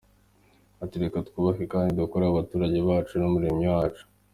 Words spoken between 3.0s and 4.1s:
n’ umuremyi wacu.